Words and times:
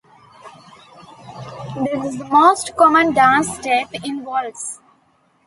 This 1.75 2.05
is 2.05 2.17
the 2.17 2.27
most 2.31 2.75
common 2.75 3.13
dance 3.13 3.49
step 3.55 3.89
in 4.03 4.17
the 4.17 4.23
waltz. 4.23 4.79